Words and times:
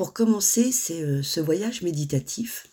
Pour 0.00 0.14
commencer 0.14 0.72
euh, 0.92 1.22
ce 1.22 1.40
voyage 1.40 1.82
méditatif, 1.82 2.68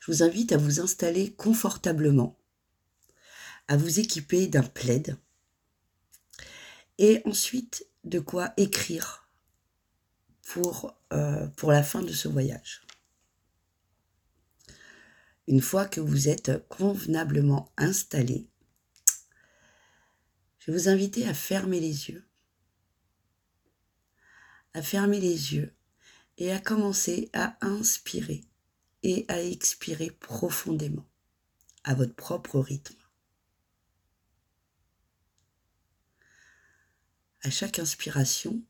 je 0.00 0.12
vous 0.12 0.22
invite 0.22 0.52
à 0.52 0.58
vous 0.58 0.80
installer 0.80 1.32
confortablement, 1.32 2.38
à 3.68 3.78
vous 3.78 4.00
équiper 4.00 4.48
d'un 4.48 4.62
plaid 4.62 5.16
et 6.98 7.22
ensuite 7.24 7.86
de 8.04 8.20
quoi 8.20 8.52
écrire 8.58 9.30
pour, 10.42 10.94
euh, 11.14 11.46
pour 11.56 11.72
la 11.72 11.82
fin 11.82 12.02
de 12.02 12.12
ce 12.12 12.28
voyage. 12.28 12.82
Une 15.46 15.62
fois 15.62 15.86
que 15.86 16.02
vous 16.02 16.28
êtes 16.28 16.68
convenablement 16.68 17.72
installé, 17.78 18.46
je 20.58 20.70
vais 20.70 20.76
vous 20.76 20.88
inviter 20.90 21.26
à 21.26 21.32
fermer 21.32 21.80
les 21.80 22.10
yeux. 22.10 22.28
À 24.74 24.82
fermer 24.82 25.18
les 25.18 25.54
yeux 25.54 25.74
et 26.38 26.52
à 26.52 26.60
commencer 26.60 27.30
à 27.32 27.56
inspirer 27.60 28.42
et 29.02 29.24
à 29.28 29.42
expirer 29.42 30.10
profondément 30.10 31.06
à 31.84 31.94
votre 31.94 32.14
propre 32.14 32.60
rythme. 32.60 32.96
À 37.42 37.50
chaque 37.50 37.78
inspiration, 37.80 38.62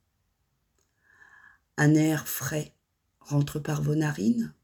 un 1.77 1.95
air 1.95 2.27
frais 2.27 2.75
rentre 3.21 3.59
par 3.59 3.83
vos 3.83 3.95
narines 3.95 4.55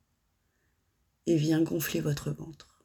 et 1.27 1.37
vient 1.37 1.63
gonfler 1.63 2.01
votre 2.01 2.31
ventre. 2.31 2.83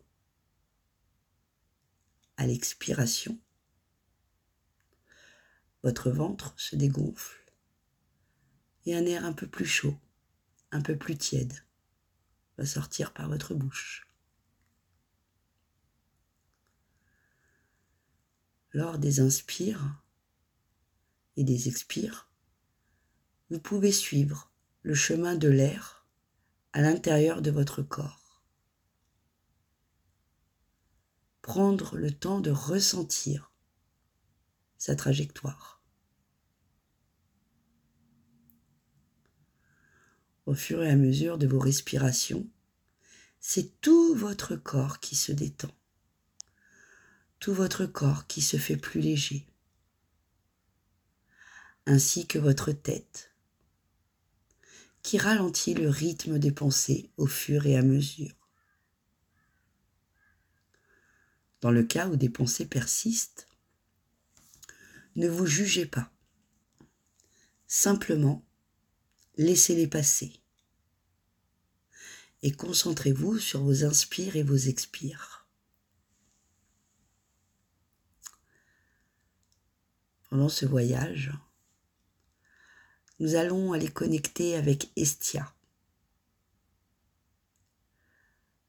À 2.35 2.45
l'expiration, 2.45 3.39
votre 5.81 6.09
ventre 6.11 6.53
se 6.57 6.75
dégonfle 6.75 7.42
et 8.85 8.95
un 8.95 9.05
air 9.05 9.25
un 9.25 9.33
peu 9.33 9.47
plus 9.47 9.65
chaud, 9.65 9.97
un 10.71 10.81
peu 10.81 10.97
plus 10.97 11.17
tiède 11.17 11.63
va 12.57 12.65
sortir 12.65 13.13
par 13.13 13.29
votre 13.29 13.53
bouche. 13.53 14.07
Lors 18.71 18.97
des 18.97 19.19
inspires 19.19 20.01
et 21.35 21.43
des 21.43 21.67
expires, 21.67 22.29
vous 23.49 23.59
pouvez 23.59 23.91
suivre 23.91 24.51
le 24.81 24.95
chemin 24.95 25.35
de 25.35 25.47
l'air 25.47 26.07
à 26.73 26.81
l'intérieur 26.81 27.41
de 27.41 27.51
votre 27.51 27.83
corps. 27.83 28.43
Prendre 31.41 31.97
le 31.97 32.11
temps 32.11 32.39
de 32.39 32.51
ressentir 32.51 33.51
sa 34.77 34.95
trajectoire. 34.95 35.82
Au 40.45 40.55
fur 40.55 40.83
et 40.83 40.89
à 40.89 40.95
mesure 40.95 41.37
de 41.37 41.47
vos 41.47 41.59
respirations, 41.59 42.45
c'est 43.39 43.79
tout 43.81 44.13
votre 44.15 44.55
corps 44.55 44.99
qui 44.99 45.15
se 45.15 45.31
détend, 45.31 45.73
tout 47.39 47.53
votre 47.53 47.85
corps 47.85 48.27
qui 48.27 48.41
se 48.41 48.57
fait 48.57 48.77
plus 48.77 48.99
léger, 48.99 49.47
ainsi 51.85 52.27
que 52.27 52.39
votre 52.39 52.71
tête, 52.73 53.33
qui 55.01 55.17
ralentit 55.17 55.73
le 55.73 55.89
rythme 55.89 56.39
des 56.39 56.51
pensées 56.51 57.09
au 57.17 57.27
fur 57.27 57.65
et 57.65 57.77
à 57.77 57.81
mesure. 57.81 58.35
Dans 61.61 61.71
le 61.71 61.83
cas 61.83 62.09
où 62.09 62.17
des 62.17 62.29
pensées 62.29 62.65
persistent, 62.65 63.47
ne 65.15 65.29
vous 65.29 65.45
jugez 65.45 65.85
pas. 65.85 66.11
Simplement, 67.67 68.43
laissez-les 69.37 69.87
passer. 69.87 70.33
Et 72.41 72.51
concentrez-vous 72.51 73.39
sur 73.39 73.61
vos 73.61 73.85
inspires 73.85 74.35
et 74.35 74.43
vos 74.43 74.57
expires. 74.57 75.47
Pendant 80.29 80.49
ce 80.49 80.65
voyage, 80.65 81.31
nous 83.19 83.35
allons 83.35 83.71
aller 83.71 83.87
connecter 83.87 84.55
avec 84.55 84.91
Estia. 84.95 85.53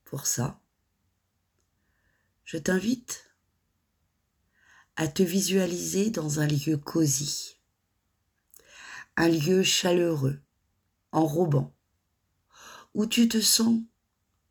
Pour 0.05 0.27
ça, 0.27 0.60
je 2.44 2.59
t'invite 2.59 3.31
à 4.97 5.09
te 5.09 5.22
visualiser 5.22 6.10
dans 6.10 6.39
un 6.39 6.47
lieu 6.47 6.77
cosy, 6.77 7.59
un 9.16 9.28
lieu 9.28 9.62
chaleureux, 9.62 10.41
enrobant, 11.15 11.75
où 12.93 13.07
tu 13.07 13.29
te 13.29 13.41
sens 13.41 13.81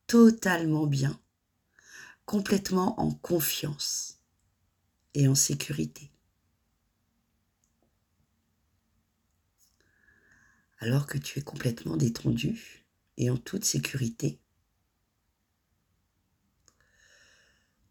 totalement 0.07 0.87
bien, 0.87 1.19
complètement 2.25 2.99
en 2.99 3.11
confiance 3.11 4.19
et 5.13 5.27
en 5.27 5.35
sécurité. 5.35 6.11
Alors 10.79 11.05
que 11.05 11.17
tu 11.17 11.39
es 11.39 11.41
complètement 11.41 11.95
détendu 11.95 12.85
et 13.17 13.29
en 13.29 13.37
toute 13.37 13.63
sécurité, 13.63 14.39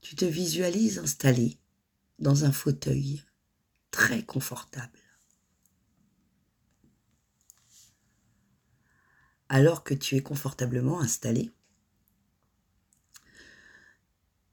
tu 0.00 0.16
te 0.16 0.24
visualises 0.24 0.98
installé 0.98 1.58
dans 2.18 2.44
un 2.44 2.52
fauteuil 2.52 3.22
très 3.90 4.22
confortable. 4.24 5.01
Alors 9.52 9.84
que 9.84 9.92
tu 9.92 10.16
es 10.16 10.22
confortablement 10.22 11.02
installé 11.02 11.50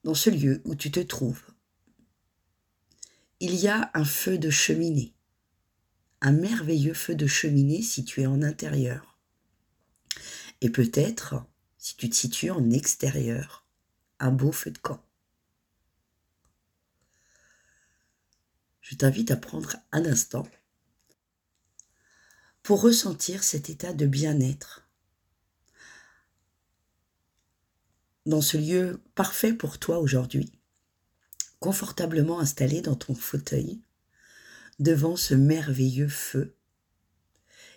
dans 0.03 0.13
ce 0.13 0.29
lieu 0.29 0.61
où 0.65 0.75
tu 0.75 0.91
te 0.91 0.99
trouves. 0.99 1.41
Il 3.39 3.55
y 3.55 3.69
a 3.69 3.91
un 3.93 4.03
feu 4.03 4.37
de 4.37 4.49
cheminée, 4.49 5.13
un 6.19 6.33
merveilleux 6.33 6.93
feu 6.93 7.15
de 7.15 7.27
cheminée 7.27 7.81
situé 7.81 8.27
en 8.27 8.41
intérieur. 8.41 9.17
Et 10.59 10.69
peut-être, 10.69 11.45
si 11.77 11.95
tu 11.95 12.09
te 12.09 12.15
situes 12.15 12.51
en 12.51 12.69
extérieur, 12.69 13.65
un 14.19 14.31
beau 14.31 14.51
feu 14.51 14.69
de 14.69 14.79
camp. 14.79 15.01
Je 18.81 18.95
t'invite 18.95 19.31
à 19.31 19.37
prendre 19.37 19.77
un 19.93 20.03
instant 20.03 20.45
pour 22.63 22.81
ressentir 22.81 23.45
cet 23.45 23.69
état 23.69 23.93
de 23.93 24.05
bien-être 24.05 24.88
dans 28.29 28.41
ce 28.41 28.57
lieu 28.57 29.01
parfait 29.15 29.53
pour 29.53 29.79
toi 29.79 29.99
aujourd'hui, 29.99 30.51
confortablement 31.59 32.39
installé 32.39 32.81
dans 32.81 32.95
ton 32.95 33.15
fauteuil, 33.15 33.81
devant 34.77 35.15
ce 35.15 35.33
merveilleux 35.33 36.07
feu 36.07 36.55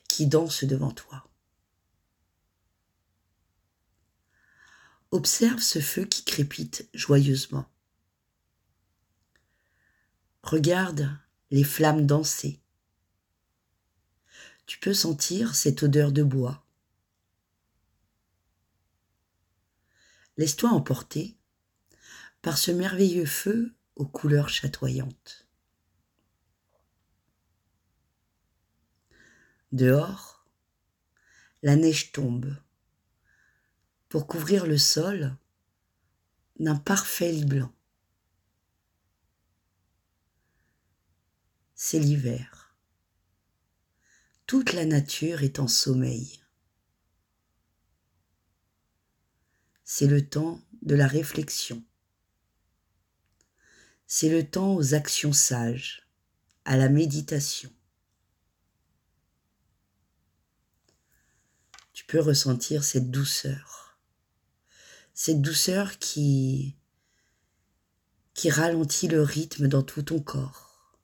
qui 0.08 0.26
danse 0.26 0.64
devant 0.64 0.92
toi. 0.92 1.26
Observe 5.10 5.60
ce 5.60 5.80
feu 5.80 6.04
qui 6.04 6.24
crépite 6.24 6.88
joyeusement. 6.94 7.66
Regarde 10.42 11.10
les 11.50 11.64
flammes 11.64 12.06
danser. 12.06 12.60
Tu 14.66 14.78
peux 14.78 14.94
sentir 14.94 15.54
cette 15.54 15.82
odeur 15.82 16.12
de 16.12 16.22
bois, 16.22 16.64
Laisse-toi 20.36 20.70
emporter 20.70 21.36
par 22.40 22.58
ce 22.58 22.70
merveilleux 22.70 23.26
feu 23.26 23.74
aux 23.96 24.06
couleurs 24.06 24.48
chatoyantes. 24.48 25.48
Dehors, 29.72 30.46
la 31.62 31.76
neige 31.76 32.12
tombe 32.12 32.56
pour 34.08 34.26
couvrir 34.26 34.66
le 34.66 34.76
sol 34.76 35.36
d'un 36.58 36.76
parfait 36.76 37.32
lit 37.32 37.46
blanc. 37.46 37.72
C'est 41.74 41.98
l'hiver. 41.98 42.76
Toute 44.46 44.74
la 44.74 44.84
nature 44.84 45.42
est 45.42 45.58
en 45.58 45.68
sommeil. 45.68 46.41
C'est 49.94 50.06
le 50.06 50.26
temps 50.26 50.58
de 50.80 50.94
la 50.94 51.06
réflexion. 51.06 51.84
C'est 54.06 54.30
le 54.30 54.48
temps 54.48 54.74
aux 54.74 54.94
actions 54.94 55.34
sages, 55.34 56.08
à 56.64 56.78
la 56.78 56.88
méditation. 56.88 57.70
Tu 61.92 62.06
peux 62.06 62.20
ressentir 62.20 62.84
cette 62.84 63.10
douceur, 63.10 63.98
cette 65.12 65.42
douceur 65.42 65.98
qui 65.98 66.74
qui 68.32 68.48
ralentit 68.48 69.08
le 69.08 69.20
rythme 69.20 69.68
dans 69.68 69.82
tout 69.82 70.04
ton 70.04 70.20
corps. 70.20 70.96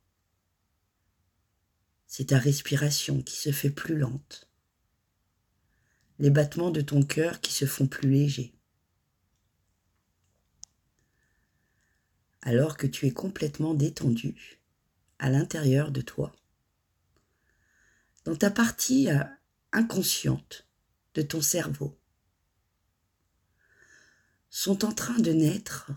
C'est 2.07 2.29
ta 2.29 2.39
respiration 2.39 3.21
qui 3.21 3.37
se 3.37 3.53
fait 3.53 3.69
plus 3.69 3.99
lente, 3.99 4.49
les 6.19 6.31
battements 6.31 6.71
de 6.71 6.81
ton 6.81 7.03
cœur 7.03 7.43
qui 7.43 7.53
se 7.53 7.67
font 7.67 7.87
plus 7.87 8.09
légers. 8.09 8.58
Alors 12.49 12.79
que 12.79 12.87
tu 12.87 13.07
es 13.07 13.11
complètement 13.11 13.75
détendu 13.75 14.59
à 15.19 15.29
l'intérieur 15.29 15.91
de 15.91 16.01
toi, 16.01 16.35
dans 18.25 18.37
ta 18.37 18.51
partie 18.51 19.11
euh, 19.11 19.23
inconsciente 19.73 20.67
de 21.13 21.21
ton 21.21 21.43
cerveau, 21.43 22.01
sont 24.49 24.87
en 24.87 24.93
train 24.93 25.19
de 25.19 25.31
naître 25.31 25.91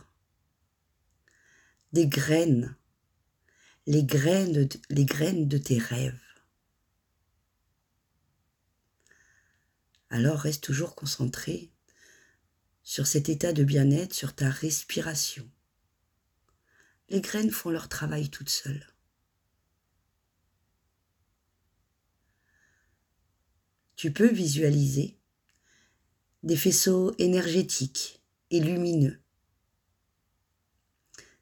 des 1.94 2.06
graines, 2.06 2.76
les 3.88 4.04
graines, 4.04 4.68
les 4.90 5.06
graines 5.06 5.48
de 5.48 5.58
tes 5.58 5.78
rêves. 5.78 6.20
Alors 10.10 10.40
reste 10.40 10.66
toujours 10.66 10.96
concentré 10.96 11.72
sur 12.84 13.08
cet 13.08 13.30
état 13.30 13.54
de 13.54 13.64
bien-être, 13.64 14.14
sur 14.14 14.36
ta 14.36 14.50
respiration. 14.50 15.50
Les 17.12 17.20
graines 17.20 17.52
font 17.52 17.72
leur 17.72 17.90
travail 17.90 18.30
toutes 18.30 18.50
seules. 18.50 18.88
Tu 23.98 24.14
peux 24.14 24.32
visualiser 24.32 25.20
des 26.44 26.56
faisceaux 26.56 27.14
énergétiques 27.18 28.24
et 28.50 28.62
lumineux. 28.62 29.20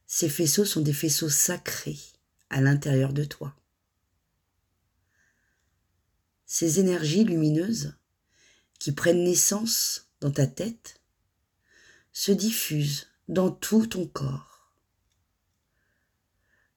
Ces 0.08 0.28
faisceaux 0.28 0.66
sont 0.66 0.82
des 0.82 0.92
faisceaux 0.92 1.30
sacrés 1.30 2.00
à 2.50 2.62
l'intérieur 2.62 3.14
de 3.14 3.24
toi. 3.24 3.56
Ces 6.48 6.80
énergies 6.80 7.26
lumineuses 7.26 7.94
qui 8.80 8.92
prennent 8.92 9.24
naissance 9.24 10.10
dans 10.20 10.32
ta 10.32 10.48
tête 10.48 11.00
se 12.12 12.32
diffusent 12.32 13.06
dans 13.28 13.52
tout 13.52 13.86
ton 13.86 14.08
corps, 14.08 14.49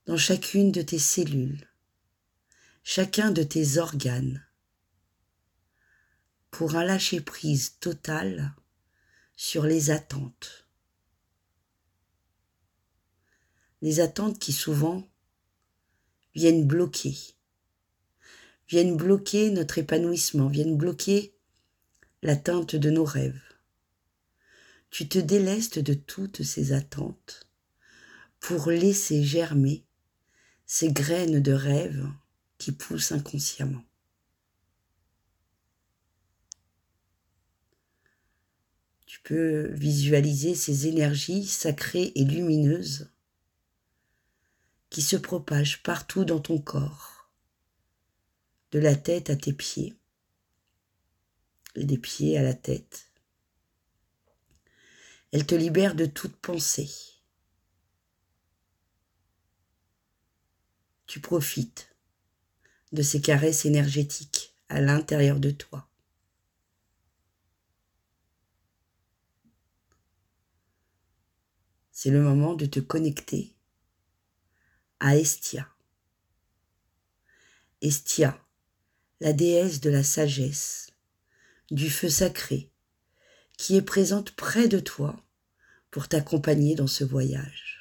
dans 0.07 0.17
chacune 0.17 0.73
de 0.73 0.83
tes 0.83 0.99
cellules, 0.99 1.69
chacun 2.83 3.31
de 3.31 3.45
tes 3.45 3.79
organes, 3.79 4.45
pour 6.51 6.75
un 6.75 6.85
lâcher-prise 6.85 7.79
total 7.79 8.55
sur 9.37 9.65
les 9.65 9.91
attentes. 9.91 10.67
Les 13.81 14.01
attentes 14.01 14.39
qui 14.41 14.53
souvent 14.53 15.09
viennent 16.35 16.67
bloquer, 16.67 17.17
viennent 18.69 18.97
bloquer 18.97 19.51
notre 19.51 19.79
épanouissement, 19.79 20.49
viennent 20.49 20.77
bloquer 20.77 21.37
l'atteinte 22.23 22.75
de 22.75 22.91
nos 22.91 23.05
rêves. 23.05 23.43
Tu 24.91 25.09
te 25.09 25.19
délestes 25.19 25.79
de 25.79 25.95
toutes 25.95 26.43
ces 26.43 26.73
attentes 26.73 27.49
pour 28.41 28.71
laisser 28.71 29.23
germer 29.23 29.87
ces 30.75 30.91
graines 30.91 31.43
de 31.43 31.53
rêve 31.53 32.11
qui 32.57 32.73
poussent 32.73 33.13
inconsciemment. 33.13 33.85
Tu 39.05 39.21
peux 39.21 39.71
visualiser 39.75 40.55
ces 40.55 40.87
énergies 40.87 41.45
sacrées 41.45 42.13
et 42.15 42.25
lumineuses 42.25 43.13
qui 44.89 45.03
se 45.03 45.17
propagent 45.17 45.83
partout 45.83 46.25
dans 46.25 46.41
ton 46.41 46.59
corps, 46.59 47.31
de 48.71 48.79
la 48.79 48.97
tête 48.97 49.29
à 49.29 49.37
tes 49.37 49.53
pieds 49.53 49.95
et 51.75 51.85
des 51.85 51.99
pieds 51.99 52.39
à 52.39 52.43
la 52.43 52.55
tête. 52.55 53.13
Elle 55.33 55.45
te 55.45 55.55
libère 55.55 55.95
de 55.95 56.07
toute 56.07 56.37
pensée. 56.37 57.12
Tu 61.13 61.21
profites 61.21 61.95
de 62.93 63.03
ces 63.03 63.21
caresses 63.21 63.67
énergétiques 63.67 64.55
à 64.71 64.81
l'intérieur 64.81 65.41
de 65.41 65.51
toi. 65.51 65.87
C'est 71.91 72.09
le 72.09 72.23
moment 72.23 72.55
de 72.55 72.65
te 72.65 72.81
connecter 72.81 73.55
à 75.01 75.19
Estia. 75.19 75.69
Estia, 77.83 78.43
la 79.21 79.35
déesse 79.35 79.83
de 79.83 79.91
la 79.91 80.05
sagesse, 80.05 80.93
du 81.71 81.91
feu 81.91 82.09
sacré, 82.09 82.71
qui 83.59 83.77
est 83.77 83.83
présente 83.83 84.31
près 84.31 84.67
de 84.67 84.81
toi 84.81 85.23
pour 85.91 86.09
t'accompagner 86.09 86.75
dans 86.75 86.87
ce 86.87 87.05
voyage. 87.05 87.73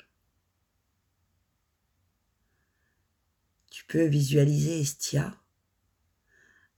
Tu 3.81 3.81
peux 3.92 4.06
visualiser 4.06 4.80
Estia 4.80 5.38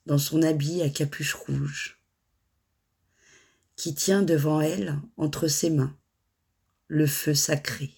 dans 0.07 0.17
son 0.17 0.41
habit 0.41 0.81
à 0.81 0.89
capuche 0.89 1.35
rouge, 1.35 2.01
qui 3.75 3.93
tient 3.93 4.23
devant 4.23 4.61
elle 4.61 4.99
entre 5.15 5.47
ses 5.47 5.69
mains 5.69 5.95
le 6.87 7.05
feu 7.05 7.35
sacré. 7.35 7.93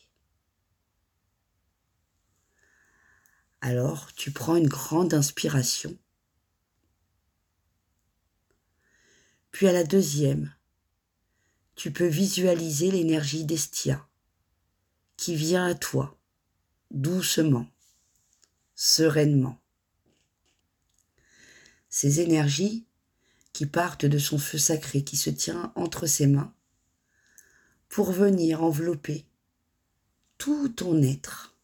Alors 3.62 4.12
tu 4.16 4.32
prends 4.32 4.58
une 4.58 4.68
grande 4.68 5.14
inspiration. 5.14 5.98
Puis 9.52 9.70
à 9.70 9.72
la 9.72 9.86
deuxième, 9.86 10.54
tu 11.76 11.90
peux 11.94 12.08
visualiser 12.08 12.92
l'énergie 12.92 13.46
d'Estia 13.46 14.06
qui 15.16 15.38
vient 15.38 15.68
à 15.68 15.74
toi 15.74 16.20
doucement, 16.92 17.66
sereinement. 18.76 19.60
Ces 21.90 22.20
énergies 22.20 22.86
qui 23.54 23.66
partent 23.66 24.06
de 24.06 24.18
son 24.18 24.38
feu 24.38 24.58
sacré 24.58 25.04
qui 25.04 25.16
se 25.16 25.30
tient 25.30 25.72
entre 25.76 26.08
ses 26.08 26.28
mains 26.28 26.54
pour 27.88 28.12
venir 28.12 28.64
envelopper 28.64 29.26
tout 30.38 30.68
ton 30.68 31.02
être. 31.02 31.56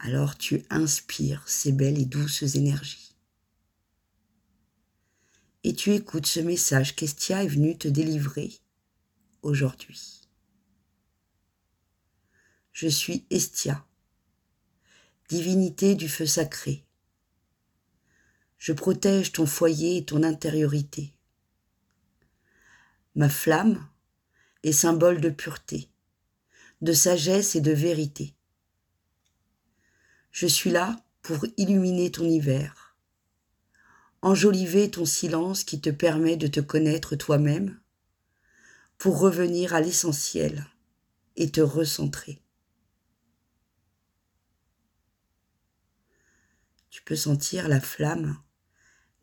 Alors 0.00 0.36
tu 0.36 0.64
inspires 0.70 1.48
ces 1.48 1.70
belles 1.70 1.98
et 1.98 2.04
douces 2.04 2.56
énergies. 2.56 3.14
Et 5.62 5.74
tu 5.74 5.94
écoutes 5.94 6.26
ce 6.26 6.40
message 6.40 6.94
qu'Estia 6.94 7.44
est 7.44 7.48
venue 7.48 7.78
te 7.78 7.88
délivrer 7.88 8.52
aujourd'hui. 9.42 10.23
Je 12.74 12.88
suis 12.88 13.24
Estia, 13.30 13.86
divinité 15.28 15.94
du 15.94 16.08
feu 16.08 16.26
sacré. 16.26 16.84
Je 18.58 18.72
protège 18.72 19.30
ton 19.30 19.46
foyer 19.46 19.98
et 19.98 20.04
ton 20.04 20.24
intériorité. 20.24 21.14
Ma 23.14 23.28
flamme 23.28 23.86
est 24.64 24.72
symbole 24.72 25.20
de 25.20 25.30
pureté, 25.30 25.88
de 26.80 26.92
sagesse 26.92 27.54
et 27.54 27.60
de 27.60 27.70
vérité. 27.70 28.34
Je 30.32 30.48
suis 30.48 30.70
là 30.70 30.96
pour 31.22 31.46
illuminer 31.56 32.10
ton 32.10 32.24
hiver, 32.24 32.96
enjoliver 34.20 34.90
ton 34.90 35.04
silence 35.04 35.62
qui 35.62 35.80
te 35.80 35.90
permet 35.90 36.36
de 36.36 36.48
te 36.48 36.58
connaître 36.58 37.14
toi-même, 37.14 37.78
pour 38.98 39.20
revenir 39.20 39.74
à 39.74 39.80
l'essentiel 39.80 40.66
et 41.36 41.52
te 41.52 41.60
recentrer. 41.60 42.43
Tu 46.94 47.02
peux 47.02 47.16
sentir 47.16 47.66
la 47.66 47.80
flamme 47.80 48.38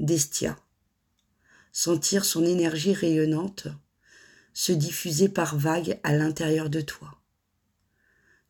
d'Estia 0.02 0.60
sentir 1.72 2.26
son 2.26 2.44
énergie 2.44 2.94
rayonnante 2.94 3.70
se 4.52 4.74
diffuser 4.74 5.30
par 5.30 5.58
vagues 5.58 5.98
à 6.04 6.12
l'intérieur 6.12 6.70
de 6.70 6.82
toi. 6.82 7.18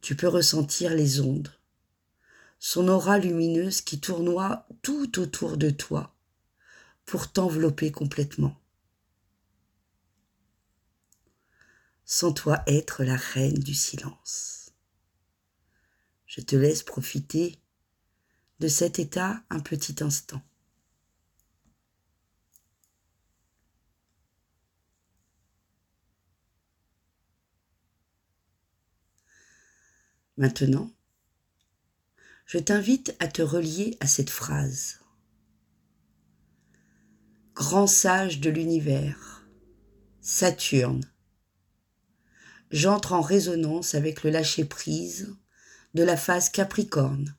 Tu 0.01 0.15
peux 0.15 0.27
ressentir 0.27 0.95
les 0.95 1.19
ondes, 1.19 1.53
son 2.57 2.87
aura 2.87 3.19
lumineuse 3.19 3.81
qui 3.81 3.99
tournoie 3.99 4.67
tout 4.81 5.19
autour 5.19 5.55
de 5.55 5.69
toi 5.69 6.15
pour 7.05 7.31
t'envelopper 7.31 7.91
complètement. 7.91 8.59
Sens-toi 12.05 12.63
être 12.65 13.03
la 13.03 13.17
reine 13.17 13.59
du 13.59 13.75
silence. 13.75 14.71
Je 16.25 16.41
te 16.41 16.55
laisse 16.55 16.81
profiter 16.81 17.60
de 18.61 18.67
cet 18.67 18.99
état 18.99 19.41
un 19.49 19.59
petit 19.59 20.03
instant. 20.03 20.39
Maintenant, 30.37 30.91
je 32.45 32.59
t'invite 32.59 33.15
à 33.17 33.27
te 33.27 33.41
relier 33.41 33.97
à 33.99 34.05
cette 34.05 34.29
phrase. 34.29 34.99
Grand 37.55 37.87
sage 37.87 38.41
de 38.41 38.51
l'univers, 38.51 39.43
Saturne, 40.21 41.11
j'entre 42.69 43.13
en 43.13 43.21
résonance 43.21 43.95
avec 43.95 44.21
le 44.21 44.29
lâcher-prise 44.29 45.35
de 45.95 46.03
la 46.03 46.15
phase 46.15 46.49
Capricorne 46.49 47.35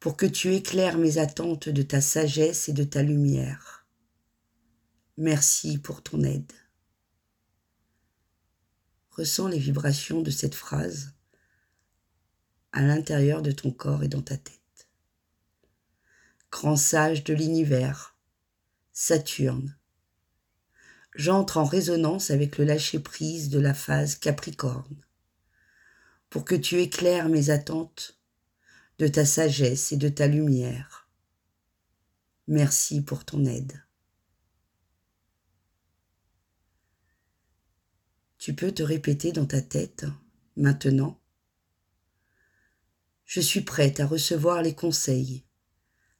pour 0.00 0.16
que 0.16 0.24
tu 0.24 0.54
éclaires 0.54 0.96
mes 0.96 1.18
attentes 1.18 1.68
de 1.68 1.82
ta 1.82 2.00
sagesse 2.00 2.70
et 2.70 2.72
de 2.72 2.84
ta 2.84 3.02
lumière. 3.02 3.86
Merci 5.18 5.76
pour 5.76 6.02
ton 6.02 6.24
aide. 6.24 6.52
Ressens 9.10 9.48
les 9.48 9.58
vibrations 9.58 10.22
de 10.22 10.30
cette 10.30 10.54
phrase 10.54 11.12
à 12.72 12.80
l'intérieur 12.80 13.42
de 13.42 13.52
ton 13.52 13.70
corps 13.70 14.02
et 14.02 14.08
dans 14.08 14.22
ta 14.22 14.38
tête. 14.38 14.88
Grand 16.50 16.76
sage 16.76 17.22
de 17.22 17.34
l'univers, 17.34 18.16
Saturne, 18.92 19.76
j'entre 21.14 21.58
en 21.58 21.64
résonance 21.64 22.30
avec 22.30 22.56
le 22.56 22.64
lâcher-prise 22.64 23.50
de 23.50 23.60
la 23.60 23.74
phase 23.74 24.14
Capricorne, 24.14 25.04
pour 26.30 26.46
que 26.46 26.54
tu 26.54 26.80
éclaires 26.80 27.28
mes 27.28 27.50
attentes 27.50 28.19
de 29.00 29.08
ta 29.08 29.24
sagesse 29.24 29.92
et 29.92 29.96
de 29.96 30.10
ta 30.10 30.26
lumière. 30.26 31.08
Merci 32.48 33.00
pour 33.00 33.24
ton 33.24 33.46
aide. 33.46 33.82
Tu 38.36 38.52
peux 38.54 38.72
te 38.72 38.82
répéter 38.82 39.32
dans 39.32 39.46
ta 39.46 39.62
tête, 39.62 40.04
maintenant, 40.54 41.18
je 43.24 43.40
suis 43.40 43.62
prête 43.62 44.00
à 44.00 44.06
recevoir 44.06 44.60
les 44.60 44.74
conseils, 44.74 45.46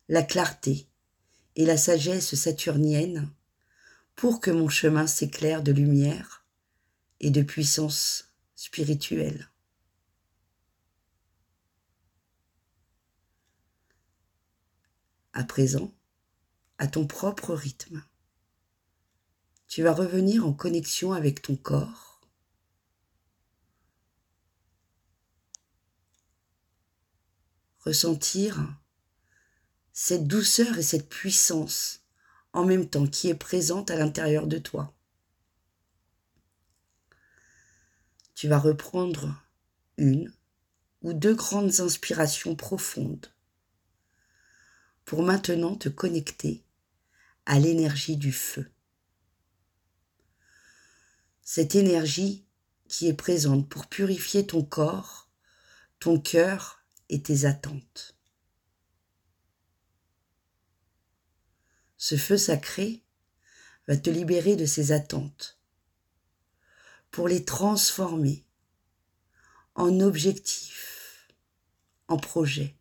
la 0.09 0.23
clarté 0.23 0.89
et 1.57 1.67
la 1.67 1.77
sagesse 1.77 2.35
saturnienne 2.35 3.31
pour 4.17 4.41
que 4.41 4.51
mon 4.51 4.71
chemin 4.71 5.07
s'éclaire 5.07 5.63
de 5.63 5.73
lumière 5.73 6.47
et 7.21 7.31
de 7.31 7.43
puissance 7.43 8.33
spirituelle. 8.55 9.51
À 15.33 15.45
présent, 15.45 15.93
à 16.79 16.89
ton 16.89 17.07
propre 17.07 17.55
rythme, 17.55 18.03
tu 19.69 19.83
vas 19.85 19.93
revenir 19.93 20.45
en 20.45 20.53
connexion 20.53 21.13
avec 21.13 21.43
ton 21.43 21.55
corps. 21.55 22.21
Ressentir 27.79 28.77
cette 29.93 30.27
douceur 30.27 30.79
et 30.79 30.83
cette 30.83 31.09
puissance 31.09 32.01
en 32.53 32.65
même 32.65 32.89
temps 32.89 33.07
qui 33.07 33.29
est 33.29 33.35
présente 33.35 33.91
à 33.93 33.97
l'intérieur 33.97 34.49
de 34.49 34.59
toi. 34.59 34.93
Tu 38.35 38.49
vas 38.49 38.59
reprendre 38.59 39.41
une 39.97 40.33
ou 41.03 41.13
deux 41.13 41.35
grandes 41.35 41.81
inspirations 41.81 42.57
profondes 42.57 43.27
pour 45.11 45.25
maintenant 45.25 45.75
te 45.75 45.88
connecter 45.88 46.62
à 47.45 47.59
l'énergie 47.59 48.17
du 48.17 48.31
feu. 48.31 48.71
Cette 51.43 51.75
énergie 51.75 52.47
qui 52.87 53.09
est 53.09 53.14
présente 53.14 53.69
pour 53.69 53.88
purifier 53.88 54.47
ton 54.47 54.62
corps, 54.62 55.29
ton 55.99 56.21
cœur 56.21 56.85
et 57.09 57.21
tes 57.21 57.45
attentes. 57.45 58.17
Ce 61.97 62.17
feu 62.17 62.37
sacré 62.37 63.02
va 63.88 63.97
te 63.97 64.11
libérer 64.11 64.55
de 64.55 64.64
ces 64.64 64.93
attentes 64.93 65.59
pour 67.11 67.26
les 67.26 67.45
transformer 67.45 68.45
en 69.75 69.99
objectifs, 69.99 71.26
en 72.07 72.17
projets. 72.17 72.80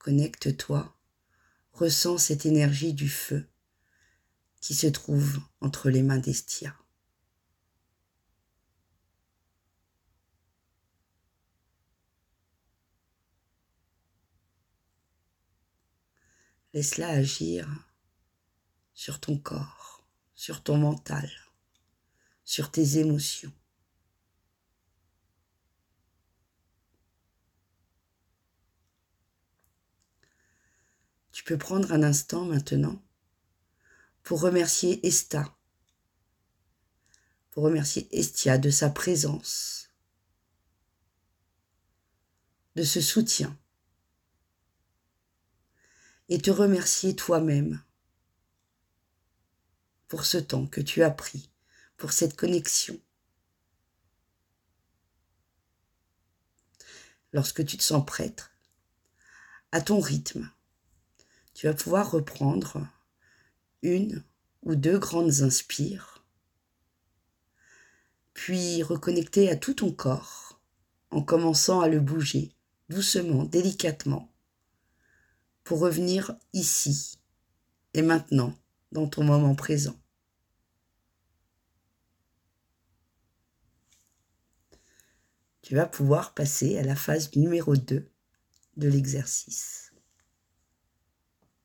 Connecte-toi, 0.00 0.96
ressens 1.72 2.16
cette 2.16 2.46
énergie 2.46 2.94
du 2.94 3.10
feu 3.10 3.46
qui 4.62 4.72
se 4.72 4.86
trouve 4.86 5.38
entre 5.60 5.90
les 5.90 6.02
mains 6.02 6.16
d'Estia. 6.16 6.74
Laisse-la 16.72 17.08
agir 17.08 17.68
sur 18.94 19.20
ton 19.20 19.36
corps, 19.36 20.02
sur 20.34 20.62
ton 20.62 20.78
mental, 20.78 21.30
sur 22.42 22.70
tes 22.70 22.96
émotions. 22.96 23.52
Tu 31.40 31.44
peux 31.44 31.56
prendre 31.56 31.90
un 31.90 32.02
instant 32.02 32.44
maintenant 32.44 33.02
pour 34.22 34.42
remercier 34.42 35.06
Esta, 35.06 35.56
pour 37.50 37.64
remercier 37.64 38.06
Estia 38.14 38.58
de 38.58 38.68
sa 38.68 38.90
présence, 38.90 39.88
de 42.76 42.82
ce 42.82 43.00
soutien 43.00 43.58
et 46.28 46.38
te 46.42 46.50
remercier 46.50 47.16
toi-même 47.16 47.82
pour 50.08 50.26
ce 50.26 50.36
temps 50.36 50.66
que 50.66 50.82
tu 50.82 51.02
as 51.02 51.10
pris, 51.10 51.50
pour 51.96 52.12
cette 52.12 52.36
connexion. 52.36 53.00
Lorsque 57.32 57.64
tu 57.64 57.78
te 57.78 57.82
sens 57.82 58.04
prêtre, 58.04 58.52
à 59.72 59.80
ton 59.80 60.00
rythme, 60.00 60.52
tu 61.60 61.66
vas 61.66 61.74
pouvoir 61.74 62.10
reprendre 62.10 62.88
une 63.82 64.24
ou 64.62 64.76
deux 64.76 64.98
grandes 64.98 65.42
inspires, 65.42 66.24
puis 68.32 68.82
reconnecter 68.82 69.50
à 69.50 69.56
tout 69.56 69.74
ton 69.74 69.92
corps 69.92 70.58
en 71.10 71.20
commençant 71.20 71.82
à 71.82 71.88
le 71.88 72.00
bouger 72.00 72.56
doucement, 72.88 73.44
délicatement, 73.44 74.32
pour 75.62 75.80
revenir 75.80 76.34
ici 76.54 77.18
et 77.92 78.00
maintenant 78.00 78.54
dans 78.92 79.06
ton 79.06 79.22
moment 79.22 79.54
présent. 79.54 80.00
Tu 85.60 85.74
vas 85.74 85.84
pouvoir 85.84 86.32
passer 86.32 86.78
à 86.78 86.82
la 86.84 86.96
phase 86.96 87.36
numéro 87.36 87.76
2 87.76 88.10
de 88.78 88.88
l'exercice. 88.88 89.89